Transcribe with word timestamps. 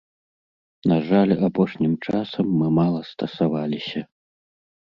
На 0.91 0.97
жаль, 1.09 1.33
апошнім 1.49 1.93
часам 2.07 2.45
мы 2.63 2.73
мала 2.81 3.05
стасаваліся. 3.11 4.07